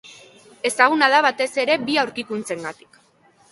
[0.69, 3.01] Ezaguna da batez ere bi aurkikuntzengatik.